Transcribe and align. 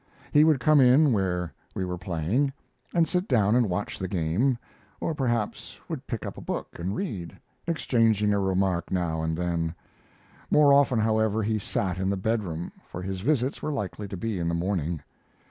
He 0.31 0.43
would 0.43 0.59
come 0.59 0.79
in 0.81 1.13
where 1.13 1.53
we 1.75 1.85
were 1.85 1.95
playing, 1.99 2.51
and 2.91 3.07
sit 3.07 3.27
down 3.27 3.55
and 3.55 3.69
watch 3.69 3.99
the 3.99 4.07
game, 4.07 4.57
or 4.99 5.13
perhaps 5.13 5.79
would 5.87 6.07
pick 6.07 6.25
up 6.25 6.37
a 6.39 6.41
book 6.41 6.69
and 6.79 6.95
read, 6.95 7.37
exchanging 7.67 8.33
a 8.33 8.39
remark 8.39 8.89
now 8.89 9.21
and 9.21 9.37
then. 9.37 9.75
More 10.49 10.73
often, 10.73 10.97
however, 10.97 11.43
he 11.43 11.59
sat 11.59 11.99
in 11.99 12.09
the 12.09 12.17
bedroom, 12.17 12.71
for 12.87 13.03
his 13.03 13.21
visits 13.21 13.61
were 13.61 13.71
likely 13.71 14.07
to 14.07 14.17
be 14.17 14.39
in 14.39 14.47
the 14.47 14.55
morning. 14.55 15.03